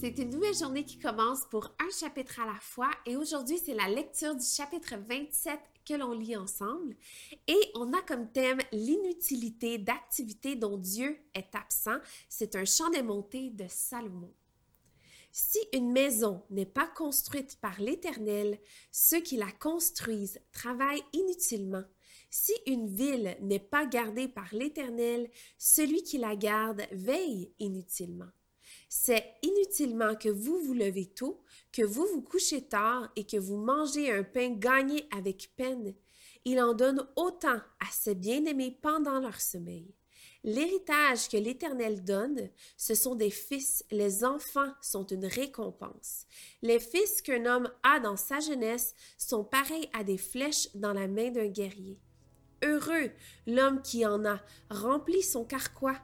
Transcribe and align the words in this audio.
C'est 0.00 0.16
une 0.18 0.30
nouvelle 0.30 0.54
journée 0.54 0.84
qui 0.84 1.00
commence 1.00 1.44
pour 1.50 1.74
un 1.80 1.90
chapitre 1.90 2.38
à 2.38 2.46
la 2.46 2.60
fois 2.60 2.90
et 3.04 3.16
aujourd'hui 3.16 3.58
c'est 3.58 3.74
la 3.74 3.88
lecture 3.88 4.36
du 4.36 4.44
chapitre 4.44 4.94
27 4.96 5.58
que 5.84 5.94
l'on 5.94 6.12
lit 6.12 6.36
ensemble 6.36 6.94
et 7.48 7.58
on 7.74 7.92
a 7.92 8.00
comme 8.02 8.30
thème 8.30 8.60
l'inutilité 8.70 9.76
d'activités 9.76 10.54
dont 10.54 10.76
Dieu 10.76 11.18
est 11.34 11.52
absent. 11.52 11.96
C'est 12.28 12.54
un 12.54 12.64
chant 12.64 12.90
des 12.90 13.02
montées 13.02 13.50
de 13.50 13.64
Salomon. 13.68 14.32
Si 15.32 15.58
une 15.72 15.90
maison 15.90 16.44
n'est 16.50 16.64
pas 16.64 16.86
construite 16.86 17.58
par 17.60 17.80
l'Éternel, 17.80 18.60
ceux 18.92 19.20
qui 19.20 19.36
la 19.36 19.50
construisent 19.50 20.40
travaillent 20.52 21.02
inutilement. 21.12 21.84
Si 22.30 22.52
une 22.66 22.86
ville 22.86 23.36
n'est 23.40 23.58
pas 23.58 23.84
gardée 23.84 24.28
par 24.28 24.54
l'Éternel, 24.54 25.28
celui 25.58 26.04
qui 26.04 26.18
la 26.18 26.36
garde 26.36 26.82
veille 26.92 27.52
inutilement. 27.58 28.28
C'est 28.88 29.34
inutilement 29.42 30.14
que 30.14 30.28
vous 30.28 30.58
vous 30.60 30.74
levez 30.74 31.06
tôt, 31.06 31.42
que 31.72 31.82
vous 31.82 32.06
vous 32.06 32.22
couchez 32.22 32.62
tard 32.62 33.10
et 33.16 33.24
que 33.24 33.36
vous 33.36 33.56
mangez 33.56 34.12
un 34.12 34.24
pain 34.24 34.50
gagné 34.50 35.08
avec 35.16 35.52
peine. 35.56 35.94
Il 36.44 36.60
en 36.60 36.74
donne 36.74 37.06
autant 37.16 37.56
à 37.56 37.86
ses 37.90 38.14
bien-aimés 38.14 38.78
pendant 38.80 39.20
leur 39.20 39.40
sommeil. 39.40 39.94
L'héritage 40.44 41.28
que 41.28 41.36
l'Éternel 41.36 42.04
donne, 42.04 42.48
ce 42.76 42.94
sont 42.94 43.16
des 43.16 43.30
fils, 43.30 43.84
les 43.90 44.24
enfants 44.24 44.72
sont 44.80 45.04
une 45.06 45.26
récompense. 45.26 46.26
Les 46.62 46.78
fils 46.78 47.22
qu'un 47.22 47.44
homme 47.44 47.70
a 47.82 47.98
dans 47.98 48.16
sa 48.16 48.38
jeunesse 48.38 48.94
sont 49.18 49.44
pareils 49.44 49.90
à 49.92 50.04
des 50.04 50.16
flèches 50.16 50.68
dans 50.74 50.92
la 50.92 51.08
main 51.08 51.30
d'un 51.30 51.48
guerrier. 51.48 51.98
Heureux 52.64 53.10
l'homme 53.46 53.82
qui 53.82 54.06
en 54.06 54.24
a 54.24 54.40
rempli 54.70 55.22
son 55.22 55.44
carquois 55.44 56.00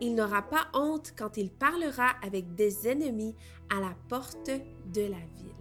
il 0.00 0.14
n'aura 0.14 0.42
pas 0.42 0.68
honte 0.74 1.14
quand 1.16 1.36
il 1.36 1.50
parlera 1.50 2.10
avec 2.22 2.54
des 2.54 2.88
ennemis 2.88 3.34
à 3.70 3.80
la 3.80 3.94
porte 4.08 4.50
de 4.92 5.02
la 5.02 5.18
ville. 5.34 5.52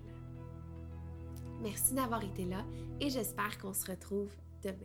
Merci 1.62 1.94
d'avoir 1.94 2.24
été 2.24 2.46
là 2.46 2.64
et 3.00 3.10
j'espère 3.10 3.58
qu'on 3.58 3.74
se 3.74 3.90
retrouve 3.90 4.30
demain. 4.64 4.76